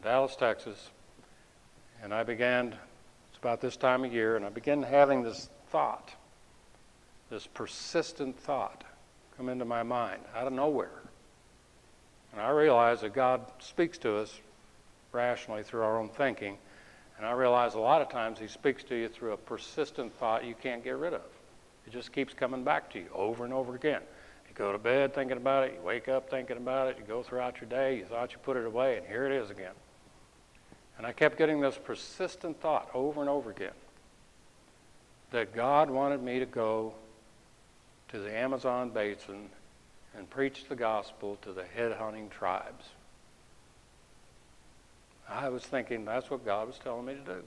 [0.00, 0.90] Dallas, Texas,
[2.02, 2.68] and I began,
[3.30, 6.12] it's about this time of year, and I began having this thought,
[7.30, 8.84] this persistent thought
[9.36, 11.02] come into my mind out of nowhere.
[12.32, 14.40] And I realized that God speaks to us
[15.12, 16.56] rationally through our own thinking.
[17.18, 20.44] And I realize a lot of times He speaks to you through a persistent thought
[20.44, 21.22] you can't get rid of.
[21.86, 24.00] It just keeps coming back to you over and over again.
[24.48, 27.22] You go to bed thinking about it, you wake up thinking about it, you go
[27.22, 29.72] throughout your day, you thought you put it away, and here it is again.
[31.02, 33.74] And I kept getting this persistent thought over and over again
[35.32, 36.94] that God wanted me to go
[38.10, 39.48] to the Amazon basin
[40.16, 42.84] and preach the gospel to the headhunting tribes.
[45.28, 47.42] I was thinking that's what God was telling me to do.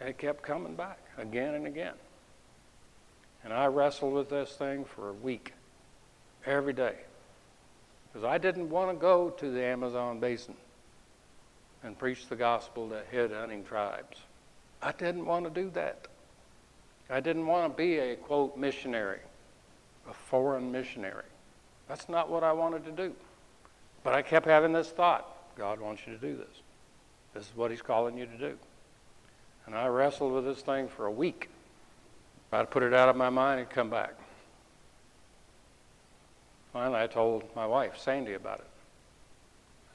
[0.00, 1.92] And it kept coming back again and again.
[3.44, 5.52] And I wrestled with this thing for a week,
[6.46, 6.94] every day.
[8.10, 10.54] Because I didn't want to go to the Amazon basin
[11.82, 14.18] and preach the gospel to head hunting tribes.
[14.82, 16.06] I didn't want to do that.
[17.08, 19.18] I didn't want to be a, quote, missionary,
[20.08, 21.24] a foreign missionary.
[21.88, 23.14] That's not what I wanted to do.
[24.04, 25.26] But I kept having this thought
[25.58, 26.62] God wants you to do this.
[27.34, 28.56] This is what He's calling you to do.
[29.66, 31.48] And I wrestled with this thing for a week.
[32.52, 34.14] I'd put it out of my mind and come back.
[36.72, 38.69] Finally, I told my wife, Sandy, about it.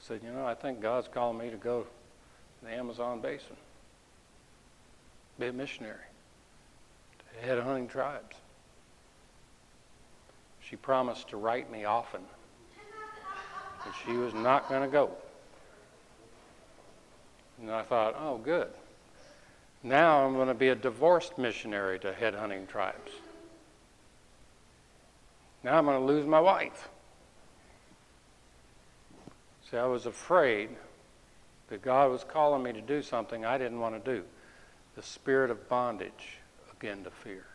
[0.07, 3.55] Said, You know, I think God's calling me to go to the Amazon basin,
[5.39, 5.95] be a missionary,
[7.33, 8.35] to head hunting tribes.
[10.59, 12.21] She promised to write me often,
[13.83, 15.09] but she was not going to go.
[17.59, 18.69] And I thought, oh, good.
[19.81, 23.11] Now I'm going to be a divorced missionary to head hunting tribes.
[25.63, 26.89] Now I'm going to lose my wife.
[29.75, 30.69] See, I was afraid
[31.67, 34.23] that God was calling me to do something I didn't want to do.
[34.95, 36.37] The spirit of bondage
[36.71, 37.45] again to fear.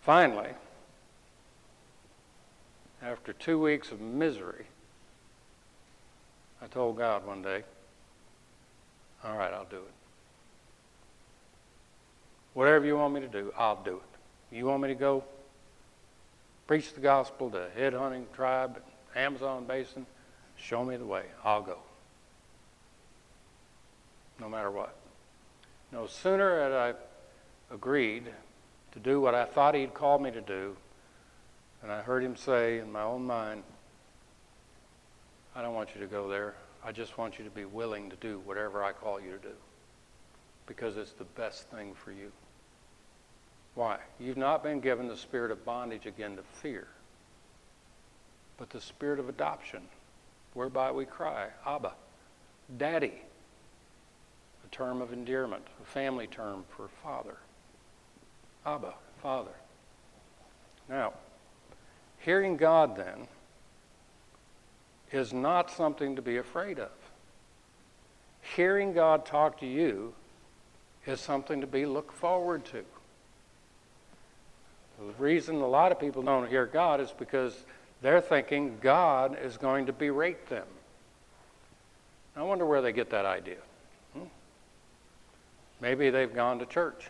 [0.00, 0.48] Finally,
[3.02, 4.64] after two weeks of misery,
[6.62, 7.62] I told God one day,
[9.22, 9.92] all right, I'll do it.
[12.54, 14.56] Whatever you want me to do, I'll do it.
[14.56, 15.24] You want me to go
[16.66, 18.80] preach the gospel to head hunting tribe,
[19.16, 20.06] Amazon basin,
[20.56, 21.24] show me the way.
[21.44, 21.78] I'll go.
[24.38, 24.96] No matter what.
[25.92, 26.94] No sooner had I
[27.74, 28.24] agreed
[28.92, 30.76] to do what I thought he'd called me to do,
[31.82, 33.62] and I heard him say in my own mind,
[35.54, 36.54] I don't want you to go there.
[36.84, 39.54] I just want you to be willing to do whatever I call you to do
[40.66, 42.30] because it's the best thing for you.
[43.74, 43.98] Why?
[44.18, 46.86] You've not been given the spirit of bondage again to fear,
[48.60, 49.80] but the spirit of adoption,
[50.52, 51.94] whereby we cry, Abba,
[52.76, 53.22] Daddy,
[54.64, 57.38] a term of endearment, a family term for father.
[58.66, 58.92] Abba,
[59.22, 59.54] Father.
[60.90, 61.14] Now,
[62.18, 63.26] hearing God then
[65.10, 66.90] is not something to be afraid of.
[68.42, 70.12] Hearing God talk to you
[71.06, 72.84] is something to be looked forward to.
[74.98, 77.64] The reason a lot of people don't hear God is because
[78.02, 80.66] they're thinking God is going to berate them.
[82.36, 83.58] I wonder where they get that idea.
[84.14, 84.24] Hmm?
[85.80, 87.08] Maybe they've gone to church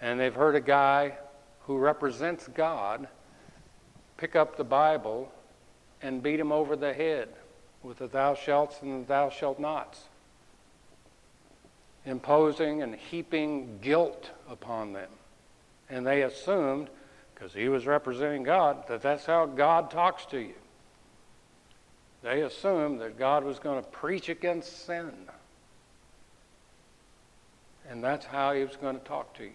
[0.00, 1.14] and they've heard a guy
[1.66, 3.06] who represents God
[4.16, 5.30] pick up the Bible
[6.02, 7.28] and beat him over the head
[7.82, 10.04] with the thou shalt and the thou shalt nots,
[12.06, 15.10] imposing and heaping guilt upon them.
[15.88, 16.88] And they assumed,
[17.40, 20.54] because he was representing God, that that's how God talks to you.
[22.22, 25.10] They assumed that God was going to preach against sin.
[27.88, 29.52] And that's how he was going to talk to you.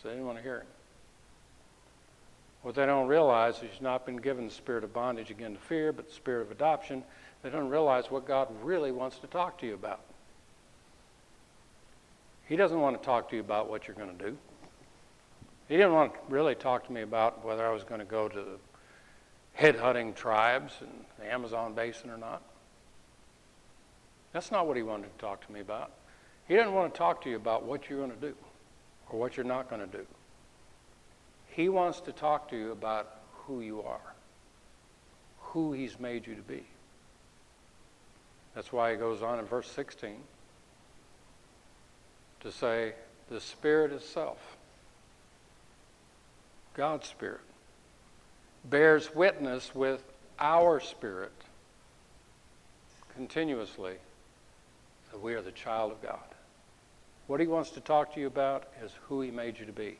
[0.00, 0.66] So they didn't want to hear him.
[2.62, 5.60] What they don't realize is he's not been given the spirit of bondage again to
[5.60, 7.02] fear, but the spirit of adoption.
[7.42, 10.00] They don't realize what God really wants to talk to you about.
[12.48, 14.38] He doesn't want to talk to you about what you're going to do.
[15.68, 18.28] He didn't want to really talk to me about whether I was going to go
[18.28, 18.58] to the
[19.52, 22.42] head hunting tribes in the Amazon basin or not.
[24.32, 25.90] That's not what he wanted to talk to me about.
[26.46, 28.34] He didn't want to talk to you about what you're going to do
[29.10, 30.06] or what you're not going to do.
[31.48, 34.14] He wants to talk to you about who you are,
[35.40, 36.64] who He's made you to be.
[38.54, 40.16] That's why he goes on in verse 16
[42.40, 42.92] to say,
[43.30, 44.57] the Spirit itself,
[46.78, 47.40] God's Spirit,
[48.64, 50.00] bears witness with
[50.38, 51.32] our spirit
[53.16, 53.94] continuously
[55.10, 56.22] that we are the child of God.
[57.26, 59.98] What he wants to talk to you about is who he made you to be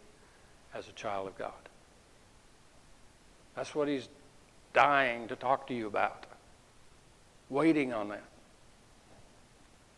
[0.73, 1.51] as a child of God.
[3.57, 4.09] That's what he's
[4.73, 6.27] dying to talk to you about,
[7.51, 8.23] waiting on that.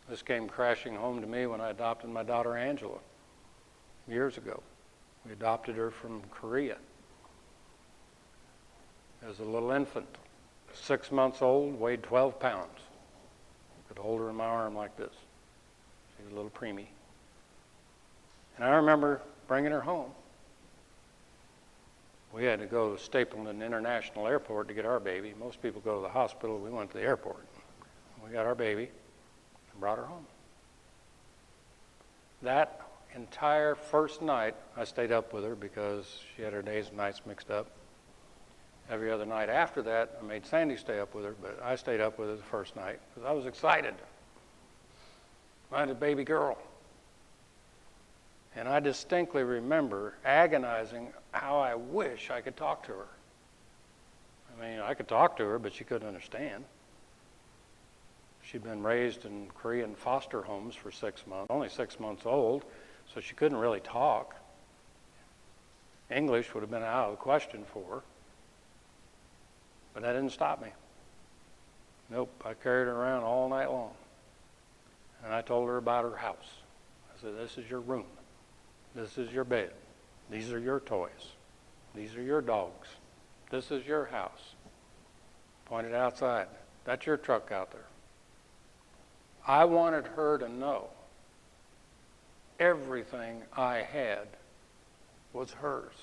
[0.09, 2.97] This came crashing home to me when I adopted my daughter Angela
[4.07, 4.63] years ago.
[5.25, 6.77] We adopted her from Korea
[9.27, 10.07] as a little infant,
[10.73, 12.79] six months old, weighed 12 pounds.
[13.87, 15.13] Could hold her in my arm like this.
[16.17, 16.87] She was a little preemie.
[18.55, 20.11] And I remember bringing her home.
[22.33, 25.33] We had to go to Stapleton International Airport to get our baby.
[25.37, 26.57] Most people go to the hospital.
[26.57, 27.45] We went to the airport.
[28.25, 28.83] We got our baby
[29.71, 30.25] and brought her home.
[32.43, 32.81] That
[33.15, 37.21] entire first night, I stayed up with her because she had her days and nights
[37.25, 37.67] mixed up.
[38.89, 42.01] Every other night after that, I made Sandy stay up with her, but I stayed
[42.01, 43.93] up with her the first night because I was excited.
[45.71, 46.57] I had a baby girl.
[48.55, 53.07] And I distinctly remember agonizing how I wish I could talk to her.
[54.57, 56.65] I mean, I could talk to her, but she couldn't understand.
[58.43, 62.65] She'd been raised in Korean foster homes for six months, only six months old,
[63.13, 64.35] so she couldn't really talk.
[66.09, 68.01] English would have been out of the question for her.
[69.93, 70.69] But that didn't stop me.
[72.09, 73.91] Nope, I carried her around all night long.
[75.23, 76.49] And I told her about her house.
[77.15, 78.05] I said, This is your room.
[78.95, 79.71] This is your bed.
[80.29, 81.33] These are your toys.
[81.95, 82.87] These are your dogs.
[83.49, 84.55] This is your house.
[85.65, 86.47] Pointed outside.
[86.85, 87.85] That's your truck out there.
[89.47, 90.87] I wanted her to know
[92.61, 94.27] everything I had
[95.33, 95.95] was hers.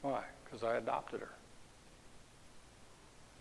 [0.00, 0.24] Why?
[0.44, 1.34] Because I adopted her.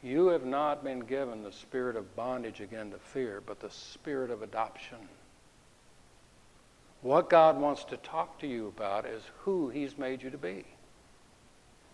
[0.03, 4.31] You have not been given the spirit of bondage again to fear, but the spirit
[4.31, 4.97] of adoption.
[7.01, 10.65] What God wants to talk to you about is who He's made you to be,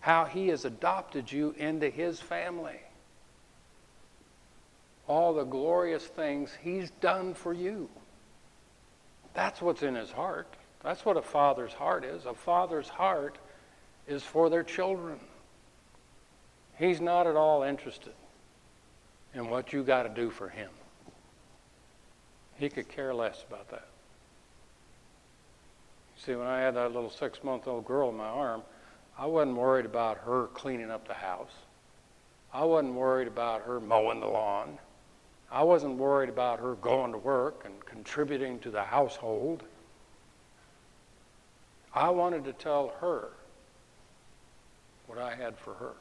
[0.00, 2.80] how He has adopted you into His family,
[5.06, 7.88] all the glorious things He's done for you.
[9.38, 10.48] That's what's in His heart.
[10.82, 12.26] That's what a father's heart is.
[12.26, 13.38] A father's heart
[14.08, 15.20] is for their children.
[16.76, 18.14] He's not at all interested
[19.34, 20.70] in what you got to do for him.
[22.56, 23.86] He could care less about that.
[26.16, 28.62] See, when I had that little six month old girl in my arm,
[29.16, 31.52] I wasn't worried about her cleaning up the house.
[32.52, 34.80] I wasn't worried about her mowing the lawn.
[35.50, 39.62] I wasn't worried about her going to work and contributing to the household.
[41.94, 43.30] I wanted to tell her
[45.06, 45.94] what I had for her.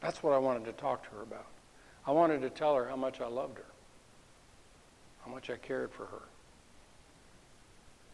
[0.00, 1.46] That's what I wanted to talk to her about.
[2.06, 3.66] I wanted to tell her how much I loved her,
[5.24, 6.22] how much I cared for her.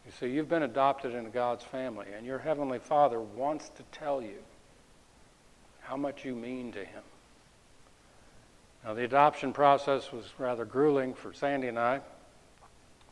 [0.05, 4.21] You see, you've been adopted into God's family, and your Heavenly Father wants to tell
[4.21, 4.39] you
[5.81, 7.03] how much you mean to Him.
[8.87, 11.99] Now, the adoption process was rather grueling for Sandy and I.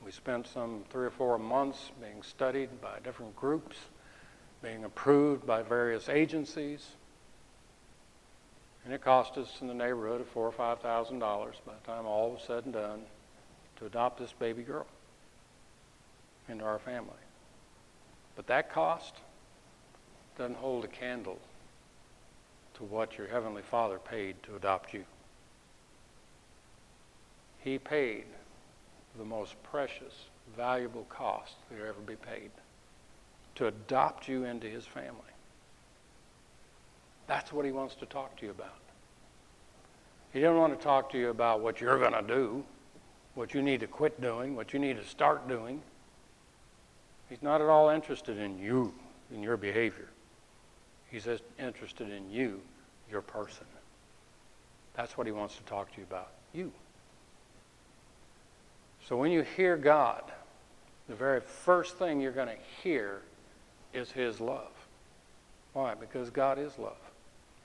[0.05, 3.75] We spent some three or four months being studied by different groups,
[4.63, 6.87] being approved by various agencies.
[8.85, 11.85] And it cost us in the neighborhood of four or five thousand dollars by the
[11.85, 13.01] time all was said and done
[13.75, 14.87] to adopt this baby girl
[16.47, 17.11] into our family.
[18.37, 19.13] But that cost
[20.37, 21.39] doesn't hold a candle
[22.75, 25.03] to what your Heavenly Father paid to adopt you.
[27.65, 28.23] He paid
[29.17, 30.13] the most precious,
[30.55, 32.51] valuable cost that ever be paid
[33.55, 35.19] to adopt you into His family.
[37.27, 38.77] That's what he wants to talk to you about.
[40.31, 42.63] He doesn't want to talk to you about what you're going to do,
[43.33, 45.81] what you need to quit doing, what you need to start doing.
[47.29, 48.93] He's not at all interested in you,
[49.33, 50.09] in your behavior.
[51.09, 52.61] He's interested in you,
[53.09, 53.65] your person.
[54.93, 56.71] That's what he wants to talk to you about, you.
[59.07, 60.23] So when you hear God,
[61.07, 63.21] the very first thing you're going to hear
[63.93, 64.71] is his love.
[65.73, 65.93] Why?
[65.93, 66.97] Because God is love.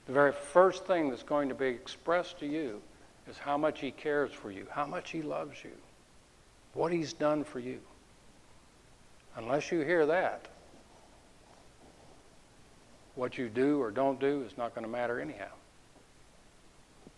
[0.06, 2.82] The very first thing that's going to be expressed to you
[3.28, 5.70] is how much He cares for you, how much He loves you,
[6.74, 7.78] what He's done for you.
[9.36, 10.48] Unless you hear that,
[13.14, 15.52] what you do or don't do is not going to matter anyhow.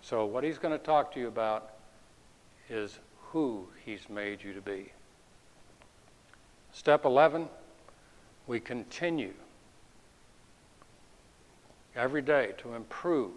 [0.02, 1.70] So, what He's going to talk to you about
[2.68, 2.98] is
[3.32, 4.92] who He's made you to be.
[6.72, 7.48] Step 11,
[8.46, 9.32] we continue
[11.96, 13.32] every day to improve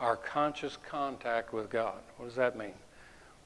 [0.00, 1.98] our conscious contact with God.
[2.16, 2.74] What does that mean?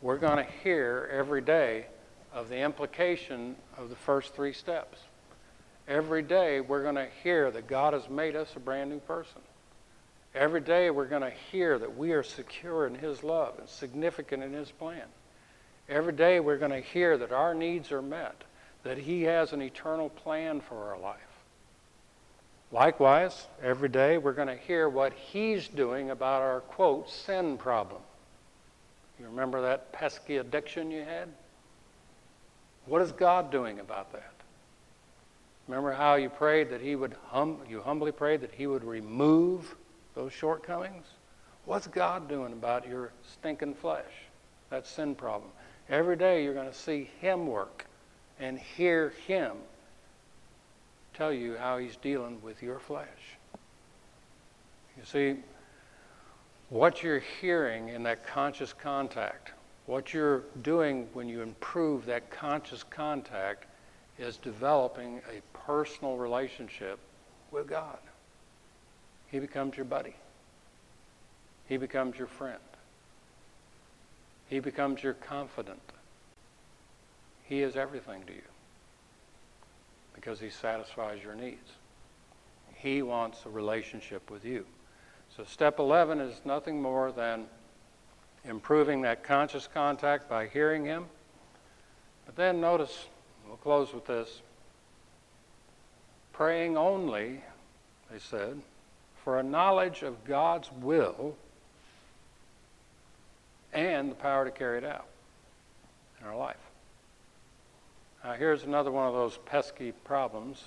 [0.01, 1.87] We're going to hear every day
[2.33, 4.99] of the implication of the first three steps.
[5.89, 9.41] Every day we're going to hear that God has made us a brand new person.
[10.35, 14.43] Every day we're going to hear that we are secure in His love and significant
[14.43, 15.05] in His plan.
[15.89, 18.43] Every day we're going to hear that our needs are met,
[18.83, 21.19] that He has an eternal plan for our life.
[22.73, 28.01] Likewise, every day we're going to hear what he's doing about our, quote, sin problem.
[29.21, 31.29] You remember that pesky addiction you had?
[32.87, 34.33] What is God doing about that?
[35.69, 39.77] Remember how you prayed that he would hum, you humbly prayed that he would remove
[40.15, 41.07] those shortcomings?
[41.65, 44.13] What's God doing about your stinking flesh?
[44.71, 45.51] That sin problem.
[45.89, 47.87] Every day you're going to see him work
[48.41, 49.57] and hear him
[51.15, 53.07] tell you how he's dealing with your flesh.
[54.97, 55.37] You see,
[56.71, 59.53] what you're hearing in that conscious contact,
[59.87, 63.67] what you're doing when you improve that conscious contact,
[64.19, 66.99] is developing a personal relationship
[67.51, 67.99] with God.
[69.33, 70.15] He becomes your buddy.
[71.67, 72.61] He becomes your friend.
[74.49, 75.81] He becomes your confidant.
[77.45, 78.43] He is everything to you
[80.15, 81.71] because he satisfies your needs.
[82.75, 84.67] He wants a relationship with you.
[85.35, 87.47] So, step 11 is nothing more than
[88.45, 91.07] improving that conscious contact by hearing him.
[92.27, 93.07] But then notice,
[93.47, 94.43] we'll close with this
[96.35, 97.41] praying only,
[98.11, 98.61] they said,
[99.25, 101.37] for a knowledge of God's will
[103.73, 105.07] and the power to carry it out
[106.21, 106.57] in our life.
[108.25, 110.65] Now, here's another one of those pesky problems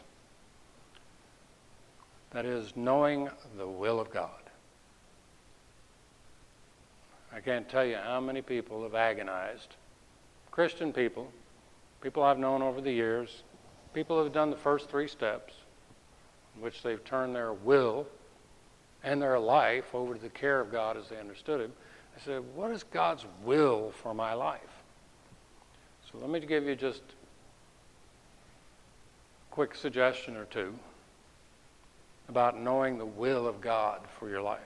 [2.31, 4.29] that is knowing the will of God.
[7.33, 9.75] I can't tell you how many people have agonized.
[10.51, 11.31] Christian people,
[12.01, 13.43] people I've known over the years,
[13.93, 15.53] people who have done the first three steps,
[16.55, 18.07] in which they've turned their will
[19.05, 21.71] and their life over to the care of God as they understood Him.
[22.17, 24.59] I said, What is God's will for my life?
[26.11, 27.01] So let me give you just
[29.51, 30.73] a quick suggestion or two
[32.27, 34.59] about knowing the will of God for your life.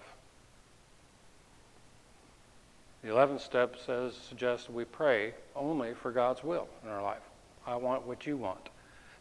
[3.03, 7.21] The 11th step says, suggests we pray only for God's will in our life.
[7.65, 8.69] I want what you want.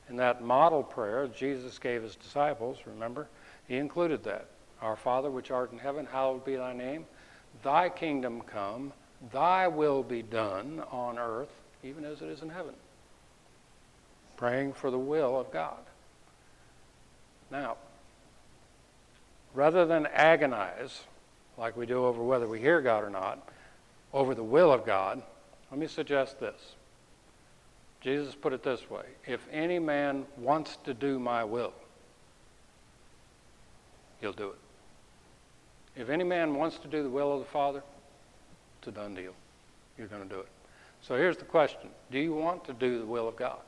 [0.08, 3.28] In that model prayer Jesus gave his disciples, remember,
[3.68, 4.48] he included that.
[4.80, 7.06] Our Father which art in heaven, hallowed be thy name.
[7.62, 8.92] Thy kingdom come,
[9.32, 11.50] thy will be done on earth,
[11.82, 12.74] even as it is in heaven.
[14.36, 15.78] Praying for the will of God.
[17.50, 17.76] Now,
[19.54, 21.02] rather than agonize
[21.56, 23.48] like we do over whether we hear God or not,
[24.12, 25.22] over the will of God,
[25.70, 26.74] let me suggest this.
[28.00, 31.72] Jesus put it this way If any man wants to do my will,
[34.20, 34.67] he'll do it.
[35.98, 37.82] If any man wants to do the will of the Father,
[38.78, 39.34] it's a done deal.
[39.98, 40.48] You're going to do it.
[41.02, 43.58] So here's the question Do you want to do the will of God?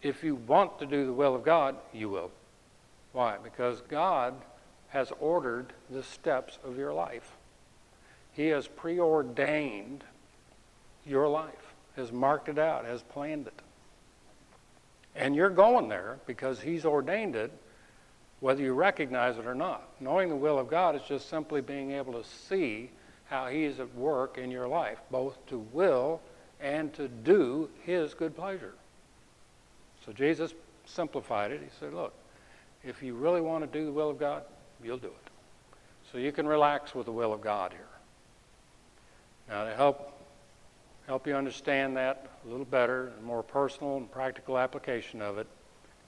[0.00, 2.30] If you want to do the will of God, you will.
[3.12, 3.36] Why?
[3.42, 4.34] Because God
[4.90, 7.32] has ordered the steps of your life.
[8.32, 10.04] He has preordained
[11.04, 13.60] your life, has marked it out, has planned it.
[15.16, 17.50] And you're going there because He's ordained it,
[18.40, 19.88] whether you recognize it or not.
[20.00, 22.90] Knowing the will of God is just simply being able to see
[23.28, 26.20] how He is at work in your life, both to will
[26.60, 28.74] and to do His good pleasure.
[30.06, 30.54] So Jesus
[30.86, 31.60] simplified it.
[31.60, 32.14] He said, Look,
[32.84, 34.44] if you really want to do the will of God,
[34.82, 35.30] you'll do it.
[36.12, 37.80] So you can relax with the will of God here.
[39.48, 40.12] Now, to help,
[41.06, 45.46] help you understand that a little better, a more personal and practical application of it,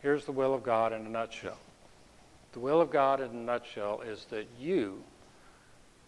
[0.03, 1.59] here's the will of God in a nutshell.
[2.53, 5.03] The will of God in a nutshell is that you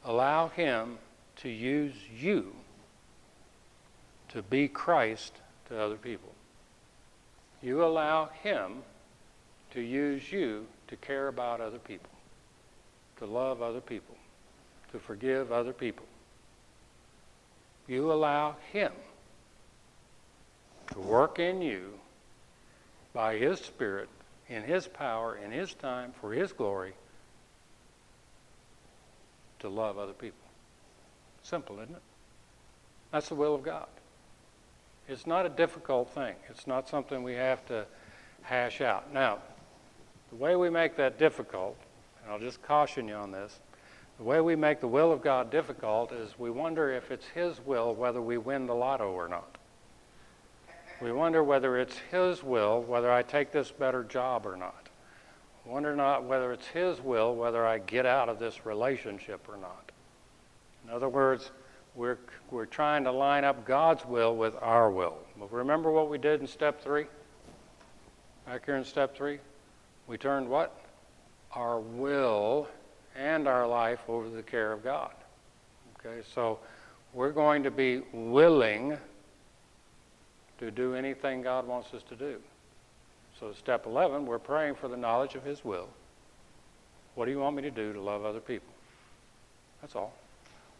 [0.04, 0.98] allow Him
[1.36, 2.54] to use you
[4.30, 5.34] to be Christ
[5.68, 6.32] to other people.
[7.62, 8.82] You allow Him
[9.72, 12.10] to use you to care about other people,
[13.18, 14.16] to love other people,
[14.90, 16.06] to forgive other people
[17.86, 18.92] you allow Him
[20.92, 21.92] to work in you
[23.12, 24.08] by His Spirit,
[24.52, 26.92] in His power, in His time, for His glory,
[29.60, 30.38] to love other people.
[31.42, 32.02] Simple, isn't it?
[33.10, 33.86] That's the will of God.
[35.08, 36.34] It's not a difficult thing.
[36.48, 37.86] It's not something we have to
[38.42, 39.12] hash out.
[39.12, 39.38] Now,
[40.30, 41.76] the way we make that difficult,
[42.22, 43.58] and I'll just caution you on this,
[44.18, 47.60] the way we make the will of God difficult is we wonder if it's His
[47.64, 49.51] will whether we win the lotto or not.
[51.02, 54.88] We wonder whether it's His will whether I take this better job or not.
[55.64, 59.90] Wonder not whether it's His will whether I get out of this relationship or not.
[60.84, 61.50] In other words,
[61.96, 62.18] we're,
[62.52, 65.18] we're trying to line up God's will with our will.
[65.38, 67.06] But remember what we did in step three?
[68.46, 69.40] Back here in step three?
[70.06, 70.78] We turned what?
[71.52, 72.68] Our will
[73.16, 75.12] and our life over to the care of God.
[75.98, 76.60] Okay, so
[77.12, 78.96] we're going to be willing
[80.62, 82.36] to do anything God wants us to do.
[83.40, 85.88] So, step 11, we're praying for the knowledge of His will.
[87.16, 88.72] What do you want me to do to love other people?
[89.80, 90.12] That's all.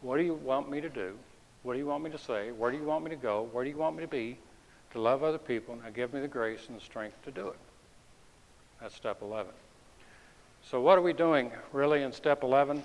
[0.00, 1.18] What do you want me to do?
[1.64, 2.52] What do you want me to say?
[2.52, 3.48] Where do you want me to go?
[3.50, 4.38] Where do you want me to be
[4.92, 5.74] to love other people?
[5.74, 7.58] Now give me the grace and the strength to do it.
[8.80, 9.50] That's step 11.
[10.62, 12.84] So, what are we doing really in step 11?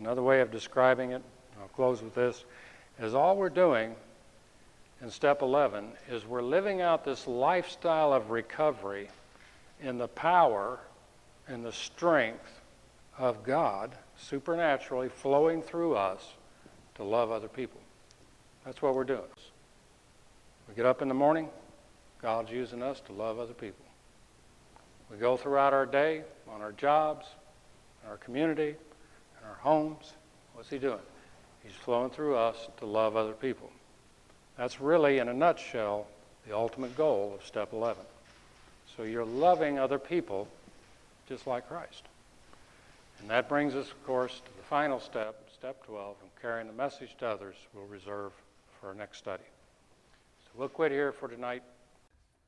[0.00, 1.22] Another way of describing it,
[1.60, 2.44] I'll close with this,
[2.98, 3.94] is all we're doing
[5.02, 9.10] in step 11 is we're living out this lifestyle of recovery
[9.80, 10.78] in the power
[11.48, 12.60] and the strength
[13.18, 16.34] of God supernaturally flowing through us
[16.94, 17.80] to love other people.
[18.64, 19.20] That's what we're doing.
[20.68, 21.48] We get up in the morning,
[22.20, 23.84] God's using us to love other people.
[25.10, 27.26] We go throughout our day, on our jobs,
[28.02, 30.14] in our community, in our homes.
[30.54, 30.98] What's He doing?
[31.62, 33.70] He's flowing through us to love other people.
[34.56, 36.06] That's really, in a nutshell,
[36.46, 38.02] the ultimate goal of step 11.
[38.96, 40.48] So you're loving other people
[41.28, 42.04] just like Christ.
[43.20, 46.72] And that brings us, of course, to the final step, step 12, and carrying the
[46.72, 48.32] message to others we'll reserve
[48.80, 49.42] for our next study.
[50.44, 51.62] So we'll quit here for tonight.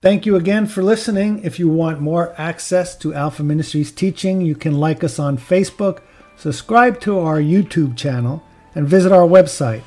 [0.01, 1.43] Thank you again for listening.
[1.43, 6.03] If you want more access to Alpha Ministries teaching, you can like us on Facebook,
[6.37, 8.45] subscribe to our YouTube channel,
[8.75, 9.83] and visit our website.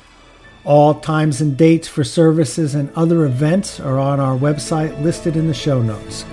[0.64, 5.48] All times and dates for services and other events are on our website listed in
[5.48, 6.24] the show notes.